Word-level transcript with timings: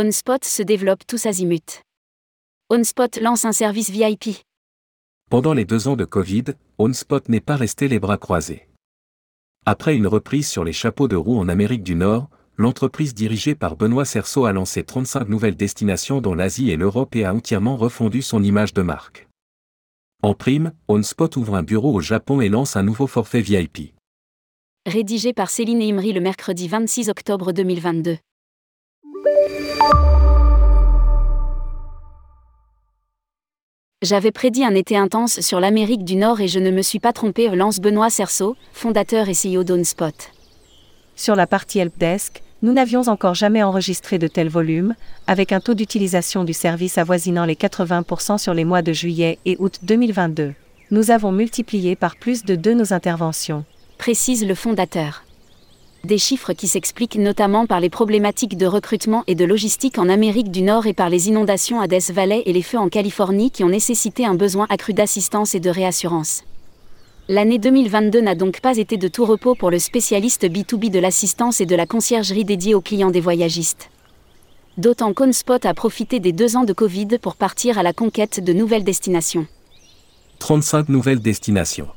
OnSpot 0.00 0.44
se 0.44 0.62
développe 0.62 1.04
tous 1.08 1.26
azimuts. 1.26 1.82
OnSpot 2.70 3.18
lance 3.20 3.44
un 3.44 3.50
service 3.50 3.90
VIP. 3.90 4.44
Pendant 5.28 5.54
les 5.54 5.64
deux 5.64 5.88
ans 5.88 5.96
de 5.96 6.04
Covid, 6.04 6.44
OnSpot 6.78 7.28
n'est 7.28 7.40
pas 7.40 7.56
resté 7.56 7.88
les 7.88 7.98
bras 7.98 8.16
croisés. 8.16 8.68
Après 9.66 9.96
une 9.96 10.06
reprise 10.06 10.46
sur 10.46 10.62
les 10.62 10.72
chapeaux 10.72 11.08
de 11.08 11.16
roue 11.16 11.36
en 11.36 11.48
Amérique 11.48 11.82
du 11.82 11.96
Nord, 11.96 12.30
l'entreprise 12.56 13.12
dirigée 13.12 13.56
par 13.56 13.74
Benoît 13.74 14.04
Cerceau 14.04 14.44
a 14.44 14.52
lancé 14.52 14.84
35 14.84 15.28
nouvelles 15.28 15.56
destinations 15.56 16.20
dont 16.20 16.34
l'Asie 16.36 16.70
et 16.70 16.76
l'Europe 16.76 17.16
et 17.16 17.24
a 17.24 17.34
entièrement 17.34 17.76
refondu 17.76 18.22
son 18.22 18.40
image 18.44 18.74
de 18.74 18.82
marque. 18.82 19.26
En 20.22 20.32
prime, 20.32 20.74
OnSpot 20.86 21.34
ouvre 21.34 21.56
un 21.56 21.64
bureau 21.64 21.92
au 21.92 22.00
Japon 22.00 22.40
et 22.40 22.48
lance 22.48 22.76
un 22.76 22.84
nouveau 22.84 23.08
forfait 23.08 23.40
VIP. 23.40 23.94
Rédigé 24.86 25.32
par 25.32 25.50
Céline 25.50 25.82
Imri 25.82 26.12
le 26.12 26.20
mercredi 26.20 26.68
26 26.68 27.08
octobre 27.08 27.50
2022. 27.50 28.18
J'avais 34.00 34.30
prédit 34.30 34.64
un 34.64 34.74
été 34.74 34.96
intense 34.96 35.40
sur 35.40 35.60
l'Amérique 35.60 36.04
du 36.04 36.16
Nord 36.16 36.40
et 36.40 36.48
je 36.48 36.60
ne 36.60 36.70
me 36.70 36.82
suis 36.82 37.00
pas 37.00 37.12
trompé, 37.12 37.48
lance 37.48 37.80
Benoît 37.80 38.10
Cerceau, 38.10 38.56
fondateur 38.72 39.28
et 39.28 39.32
CEO 39.32 39.64
d'OwnSpot. 39.64 40.30
Sur 41.16 41.34
la 41.34 41.46
partie 41.46 41.80
helpdesk, 41.80 42.42
nous 42.62 42.72
n'avions 42.72 43.02
encore 43.08 43.34
jamais 43.34 43.62
enregistré 43.62 44.18
de 44.18 44.26
tels 44.26 44.48
volumes, 44.48 44.94
avec 45.26 45.52
un 45.52 45.60
taux 45.60 45.74
d'utilisation 45.74 46.44
du 46.44 46.52
service 46.52 46.96
avoisinant 46.96 47.44
les 47.44 47.54
80% 47.54 48.38
sur 48.38 48.54
les 48.54 48.64
mois 48.64 48.82
de 48.82 48.92
juillet 48.92 49.38
et 49.44 49.56
août 49.58 49.80
2022. 49.82 50.54
Nous 50.90 51.10
avons 51.10 51.32
multiplié 51.32 51.94
par 51.94 52.16
plus 52.16 52.44
de 52.44 52.54
deux 52.54 52.74
nos 52.74 52.92
interventions. 52.92 53.64
Précise 53.98 54.46
le 54.46 54.54
fondateur 54.54 55.22
des 56.04 56.18
chiffres 56.18 56.52
qui 56.52 56.68
s'expliquent 56.68 57.16
notamment 57.16 57.66
par 57.66 57.80
les 57.80 57.90
problématiques 57.90 58.56
de 58.56 58.66
recrutement 58.66 59.24
et 59.26 59.34
de 59.34 59.44
logistique 59.44 59.98
en 59.98 60.08
Amérique 60.08 60.50
du 60.50 60.62
Nord 60.62 60.86
et 60.86 60.94
par 60.94 61.10
les 61.10 61.28
inondations 61.28 61.80
à 61.80 61.88
Death 61.88 62.12
Valley 62.12 62.42
et 62.46 62.52
les 62.52 62.62
feux 62.62 62.78
en 62.78 62.88
Californie 62.88 63.50
qui 63.50 63.64
ont 63.64 63.68
nécessité 63.68 64.24
un 64.24 64.34
besoin 64.34 64.66
accru 64.70 64.94
d'assistance 64.94 65.54
et 65.54 65.60
de 65.60 65.70
réassurance. 65.70 66.44
L'année 67.28 67.58
2022 67.58 68.20
n'a 68.20 68.34
donc 68.34 68.60
pas 68.60 68.78
été 68.78 68.96
de 68.96 69.08
tout 69.08 69.26
repos 69.26 69.54
pour 69.54 69.70
le 69.70 69.78
spécialiste 69.78 70.44
B2B 70.44 70.90
de 70.90 70.98
l'assistance 70.98 71.60
et 71.60 71.66
de 71.66 71.76
la 71.76 71.84
conciergerie 71.84 72.44
dédiée 72.44 72.74
aux 72.74 72.80
clients 72.80 73.10
des 73.10 73.20
voyagistes. 73.20 73.90
D'autant 74.78 75.12
qu'OnSpot 75.12 75.66
a 75.66 75.74
profité 75.74 76.20
des 76.20 76.32
deux 76.32 76.56
ans 76.56 76.64
de 76.64 76.72
Covid 76.72 77.18
pour 77.20 77.34
partir 77.36 77.78
à 77.78 77.82
la 77.82 77.92
conquête 77.92 78.42
de 78.42 78.52
nouvelles 78.52 78.84
destinations. 78.84 79.46
35 80.38 80.88
nouvelles 80.88 81.20
destinations. 81.20 81.88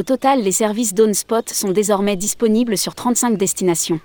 Au 0.00 0.02
total, 0.02 0.42
les 0.42 0.50
services 0.50 0.94
d'OnSpot 0.94 1.46
sont 1.50 1.72
désormais 1.72 2.16
disponibles 2.16 2.78
sur 2.78 2.94
35 2.94 3.36
destinations. 3.36 4.00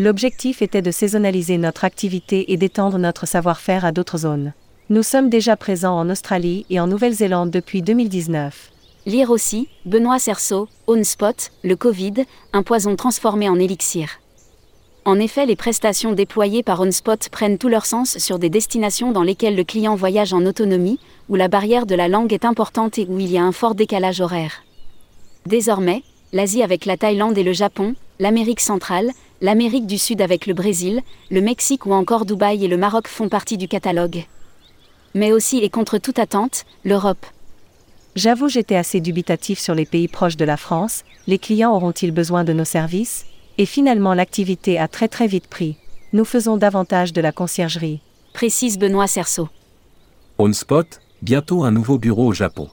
L'objectif 0.00 0.62
était 0.62 0.82
de 0.82 0.90
saisonnaliser 0.90 1.58
notre 1.58 1.84
activité 1.84 2.50
et 2.50 2.56
d'étendre 2.56 2.98
notre 2.98 3.24
savoir-faire 3.24 3.84
à 3.84 3.92
d'autres 3.92 4.18
zones. 4.18 4.52
Nous 4.90 5.04
sommes 5.04 5.30
déjà 5.30 5.56
présents 5.56 5.96
en 5.96 6.10
Australie 6.10 6.66
et 6.70 6.80
en 6.80 6.88
Nouvelle-Zélande 6.88 7.52
depuis 7.52 7.82
2019. 7.82 8.72
Lire 9.06 9.30
aussi, 9.30 9.68
Benoît 9.84 10.18
Cerceau, 10.18 10.66
OnSpot, 10.88 11.52
le 11.62 11.76
Covid, 11.76 12.24
un 12.52 12.64
poison 12.64 12.96
transformé 12.96 13.48
en 13.48 13.60
élixir. 13.60 14.18
En 15.04 15.20
effet, 15.20 15.46
les 15.46 15.54
prestations 15.54 16.14
déployées 16.14 16.64
par 16.64 16.80
OnSpot 16.80 17.28
prennent 17.30 17.58
tout 17.58 17.68
leur 17.68 17.86
sens 17.86 18.18
sur 18.18 18.40
des 18.40 18.50
destinations 18.50 19.12
dans 19.12 19.22
lesquelles 19.22 19.54
le 19.54 19.62
client 19.62 19.94
voyage 19.94 20.32
en 20.32 20.44
autonomie, 20.44 20.98
où 21.28 21.36
la 21.36 21.46
barrière 21.46 21.86
de 21.86 21.94
la 21.94 22.08
langue 22.08 22.32
est 22.32 22.44
importante 22.44 22.98
et 22.98 23.06
où 23.08 23.20
il 23.20 23.30
y 23.30 23.38
a 23.38 23.44
un 23.44 23.52
fort 23.52 23.76
décalage 23.76 24.20
horaire. 24.20 24.65
Désormais, 25.46 26.02
l'Asie 26.32 26.64
avec 26.64 26.86
la 26.86 26.96
Thaïlande 26.96 27.38
et 27.38 27.44
le 27.44 27.52
Japon, 27.52 27.94
l'Amérique 28.18 28.60
centrale, 28.60 29.12
l'Amérique 29.40 29.86
du 29.86 29.96
Sud 29.96 30.20
avec 30.20 30.46
le 30.46 30.54
Brésil, 30.54 31.02
le 31.30 31.40
Mexique 31.40 31.86
ou 31.86 31.92
encore 31.92 32.26
Dubaï 32.26 32.64
et 32.64 32.68
le 32.68 32.76
Maroc 32.76 33.06
font 33.06 33.28
partie 33.28 33.56
du 33.56 33.68
catalogue. 33.68 34.24
Mais 35.14 35.30
aussi 35.30 35.58
et 35.58 35.70
contre 35.70 35.98
toute 35.98 36.18
attente, 36.18 36.64
l'Europe. 36.84 37.24
J'avoue 38.16 38.48
j'étais 38.48 38.74
assez 38.74 39.00
dubitatif 39.00 39.60
sur 39.60 39.74
les 39.74 39.86
pays 39.86 40.08
proches 40.08 40.36
de 40.36 40.44
la 40.44 40.56
France, 40.56 41.04
les 41.28 41.38
clients 41.38 41.74
auront-ils 41.74 42.12
besoin 42.12 42.42
de 42.42 42.52
nos 42.52 42.64
services? 42.64 43.26
Et 43.58 43.66
finalement 43.66 44.14
l'activité 44.14 44.78
a 44.78 44.88
très 44.88 45.06
très 45.06 45.28
vite 45.28 45.46
pris. 45.46 45.76
Nous 46.12 46.24
faisons 46.24 46.56
davantage 46.56 47.12
de 47.12 47.20
la 47.20 47.30
conciergerie. 47.30 48.00
Précise 48.32 48.78
Benoît 48.78 49.06
Cerceau. 49.06 49.48
OnSpot, 50.38 50.86
bientôt 51.22 51.62
un 51.62 51.70
nouveau 51.70 51.98
bureau 51.98 52.26
au 52.26 52.32
Japon. 52.32 52.68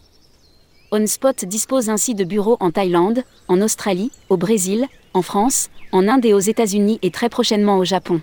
OnSpot 0.93 1.45
dispose 1.45 1.89
ainsi 1.89 2.13
de 2.13 2.23
bureaux 2.23 2.57
en 2.59 2.69
Thaïlande, 2.69 3.23
en 3.47 3.61
Australie, 3.61 4.11
au 4.29 4.37
Brésil, 4.37 4.85
en 5.15 5.23
France, 5.23 5.71
en 5.91 6.07
Inde 6.07 6.23
et 6.23 6.35
aux 6.35 6.39
États-Unis 6.39 6.99
et 7.01 7.09
très 7.09 7.29
prochainement 7.29 7.79
au 7.79 7.83
Japon. 7.83 8.21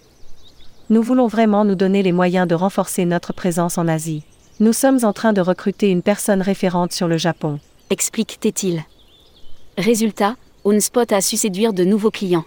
Nous 0.88 1.02
voulons 1.02 1.26
vraiment 1.26 1.64
nous 1.64 1.74
donner 1.74 2.04
les 2.04 2.12
moyens 2.12 2.46
de 2.46 2.54
renforcer 2.54 3.06
notre 3.06 3.32
présence 3.32 3.76
en 3.76 3.88
Asie. 3.88 4.22
Nous 4.60 4.72
sommes 4.72 5.00
en 5.02 5.12
train 5.12 5.32
de 5.32 5.40
recruter 5.40 5.88
une 5.88 6.02
personne 6.02 6.42
référente 6.42 6.92
sur 6.92 7.08
le 7.08 7.16
Japon. 7.16 7.58
Explique 7.90 8.38
Tétil. 8.38 8.84
Résultat, 9.76 10.36
OnSpot 10.62 11.10
a 11.10 11.20
su 11.20 11.36
séduire 11.36 11.72
de 11.72 11.82
nouveaux 11.82 12.12
clients. 12.12 12.44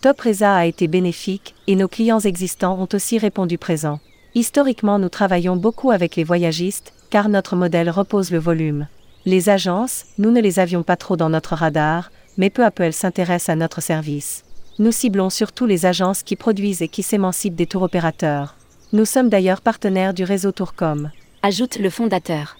Top 0.00 0.20
Reza 0.20 0.52
a 0.52 0.66
été 0.66 0.88
bénéfique 0.88 1.54
et 1.68 1.76
nos 1.76 1.86
clients 1.86 2.18
existants 2.18 2.76
ont 2.80 2.88
aussi 2.92 3.18
répondu 3.18 3.56
présent. 3.56 4.00
Historiquement, 4.34 4.98
nous 4.98 5.08
travaillons 5.08 5.54
beaucoup 5.54 5.92
avec 5.92 6.16
les 6.16 6.24
voyagistes, 6.24 6.92
car 7.08 7.28
notre 7.28 7.54
modèle 7.54 7.88
repose 7.88 8.32
le 8.32 8.38
volume. 8.38 8.88
Les 9.28 9.50
agences, 9.50 10.06
nous 10.16 10.30
ne 10.30 10.40
les 10.40 10.58
avions 10.58 10.82
pas 10.82 10.96
trop 10.96 11.14
dans 11.14 11.28
notre 11.28 11.54
radar, 11.54 12.10
mais 12.38 12.48
peu 12.48 12.64
à 12.64 12.70
peu 12.70 12.84
elles 12.84 12.94
s'intéressent 12.94 13.50
à 13.50 13.56
notre 13.56 13.82
service. 13.82 14.42
Nous 14.78 14.90
ciblons 14.90 15.28
surtout 15.28 15.66
les 15.66 15.84
agences 15.84 16.22
qui 16.22 16.34
produisent 16.34 16.80
et 16.80 16.88
qui 16.88 17.02
s'émancipent 17.02 17.54
des 17.54 17.66
tours 17.66 17.82
opérateurs. 17.82 18.56
Nous 18.94 19.04
sommes 19.04 19.28
d'ailleurs 19.28 19.60
partenaires 19.60 20.14
du 20.14 20.24
réseau 20.24 20.50
Tourcom. 20.50 21.10
Ajoute 21.42 21.78
le 21.78 21.90
fondateur. 21.90 22.56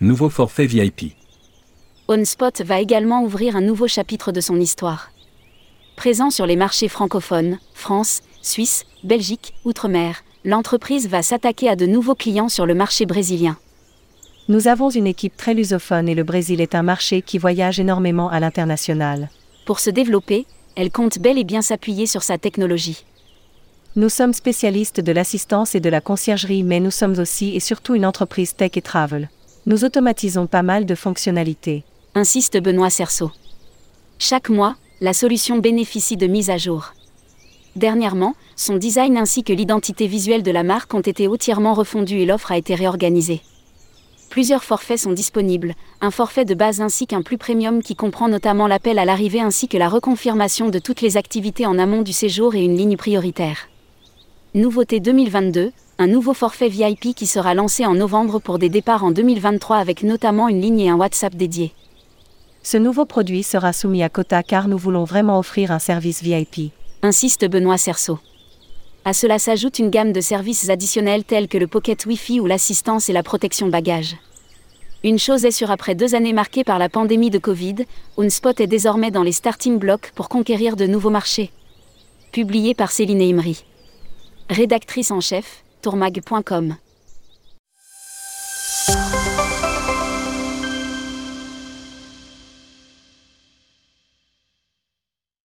Nouveau 0.00 0.28
forfait 0.28 0.66
VIP. 0.66 1.14
OnSpot 2.08 2.62
va 2.64 2.80
également 2.80 3.22
ouvrir 3.22 3.54
un 3.54 3.60
nouveau 3.60 3.86
chapitre 3.86 4.32
de 4.32 4.40
son 4.40 4.58
histoire. 4.58 5.12
Présent 5.94 6.30
sur 6.30 6.46
les 6.46 6.56
marchés 6.56 6.88
francophones, 6.88 7.60
France, 7.74 8.22
Suisse, 8.42 8.86
Belgique, 9.04 9.54
Outre-mer, 9.64 10.24
l'entreprise 10.44 11.08
va 11.08 11.22
s'attaquer 11.22 11.68
à 11.68 11.76
de 11.76 11.86
nouveaux 11.86 12.16
clients 12.16 12.48
sur 12.48 12.66
le 12.66 12.74
marché 12.74 13.06
brésilien. 13.06 13.56
Nous 14.48 14.68
avons 14.68 14.90
une 14.90 15.08
équipe 15.08 15.36
très 15.36 15.54
lusophone 15.54 16.08
et 16.08 16.14
le 16.14 16.22
Brésil 16.22 16.60
est 16.60 16.76
un 16.76 16.84
marché 16.84 17.20
qui 17.20 17.36
voyage 17.36 17.80
énormément 17.80 18.28
à 18.28 18.38
l'international. 18.38 19.28
Pour 19.64 19.80
se 19.80 19.90
développer, 19.90 20.46
elle 20.76 20.92
compte 20.92 21.18
bel 21.18 21.36
et 21.36 21.42
bien 21.42 21.62
s'appuyer 21.62 22.06
sur 22.06 22.22
sa 22.22 22.38
technologie. 22.38 23.04
Nous 23.96 24.08
sommes 24.08 24.32
spécialistes 24.32 25.00
de 25.00 25.10
l'assistance 25.10 25.74
et 25.74 25.80
de 25.80 25.88
la 25.88 26.00
conciergerie, 26.00 26.62
mais 26.62 26.78
nous 26.78 26.92
sommes 26.92 27.18
aussi 27.18 27.56
et 27.56 27.60
surtout 27.60 27.96
une 27.96 28.06
entreprise 28.06 28.54
tech 28.54 28.70
et 28.76 28.82
travel. 28.82 29.30
Nous 29.66 29.84
automatisons 29.84 30.46
pas 30.46 30.62
mal 30.62 30.86
de 30.86 30.94
fonctionnalités. 30.94 31.82
Insiste 32.14 32.60
Benoît 32.60 32.90
Cerceau. 32.90 33.32
Chaque 34.20 34.48
mois, 34.48 34.76
la 35.00 35.12
solution 35.12 35.58
bénéficie 35.58 36.16
de 36.16 36.28
mises 36.28 36.50
à 36.50 36.56
jour. 36.56 36.92
Dernièrement, 37.74 38.36
son 38.54 38.76
design 38.76 39.16
ainsi 39.16 39.42
que 39.42 39.52
l'identité 39.52 40.06
visuelle 40.06 40.44
de 40.44 40.52
la 40.52 40.62
marque 40.62 40.94
ont 40.94 41.00
été 41.00 41.26
entièrement 41.26 41.74
refondus 41.74 42.20
et 42.20 42.26
l'offre 42.26 42.52
a 42.52 42.58
été 42.58 42.76
réorganisée. 42.76 43.40
Plusieurs 44.36 44.64
forfaits 44.64 44.98
sont 44.98 45.12
disponibles, 45.12 45.72
un 46.02 46.10
forfait 46.10 46.44
de 46.44 46.52
base 46.54 46.82
ainsi 46.82 47.06
qu'un 47.06 47.22
plus 47.22 47.38
premium 47.38 47.82
qui 47.82 47.96
comprend 47.96 48.28
notamment 48.28 48.66
l'appel 48.66 48.98
à 48.98 49.06
l'arrivée 49.06 49.40
ainsi 49.40 49.66
que 49.66 49.78
la 49.78 49.88
reconfirmation 49.88 50.68
de 50.68 50.78
toutes 50.78 51.00
les 51.00 51.16
activités 51.16 51.64
en 51.64 51.78
amont 51.78 52.02
du 52.02 52.12
séjour 52.12 52.54
et 52.54 52.62
une 52.62 52.76
ligne 52.76 52.98
prioritaire. 52.98 53.70
Nouveauté 54.52 55.00
2022, 55.00 55.72
un 55.98 56.06
nouveau 56.06 56.34
forfait 56.34 56.68
VIP 56.68 57.14
qui 57.14 57.26
sera 57.26 57.54
lancé 57.54 57.86
en 57.86 57.94
novembre 57.94 58.38
pour 58.38 58.58
des 58.58 58.68
départs 58.68 59.04
en 59.04 59.10
2023 59.10 59.78
avec 59.78 60.02
notamment 60.02 60.48
une 60.48 60.60
ligne 60.60 60.80
et 60.80 60.90
un 60.90 60.96
WhatsApp 60.96 61.34
dédié. 61.34 61.72
Ce 62.62 62.76
nouveau 62.76 63.06
produit 63.06 63.42
sera 63.42 63.72
soumis 63.72 64.02
à 64.02 64.10
quota 64.10 64.42
car 64.42 64.68
nous 64.68 64.76
voulons 64.76 65.04
vraiment 65.04 65.38
offrir 65.38 65.70
un 65.70 65.78
service 65.78 66.22
VIP. 66.22 66.72
Insiste 67.00 67.48
Benoît 67.48 67.78
Cerceau. 67.78 68.18
À 69.06 69.12
cela 69.12 69.38
s'ajoute 69.38 69.78
une 69.78 69.88
gamme 69.88 70.12
de 70.12 70.20
services 70.20 70.68
additionnels 70.68 71.22
tels 71.22 71.46
que 71.46 71.58
le 71.58 71.68
Pocket 71.68 72.04
Wi-Fi 72.06 72.40
ou 72.40 72.46
l'assistance 72.46 73.08
et 73.08 73.12
la 73.12 73.22
protection 73.22 73.68
bagages. 73.68 74.16
Une 75.04 75.20
chose 75.20 75.44
est 75.44 75.52
sûre 75.52 75.70
après 75.70 75.94
deux 75.94 76.16
années 76.16 76.32
marquées 76.32 76.64
par 76.64 76.80
la 76.80 76.88
pandémie 76.88 77.30
de 77.30 77.38
Covid, 77.38 77.76
Unspot 78.18 78.60
est 78.60 78.66
désormais 78.66 79.12
dans 79.12 79.22
les 79.22 79.30
starting 79.30 79.78
blocks 79.78 80.10
pour 80.16 80.28
conquérir 80.28 80.74
de 80.74 80.88
nouveaux 80.88 81.10
marchés. 81.10 81.52
Publié 82.32 82.74
par 82.74 82.90
Céline 82.90 83.22
Imri. 83.22 83.64
Rédactrice 84.50 85.12
en 85.12 85.20
chef, 85.20 85.62
tourmag.com. 85.82 86.74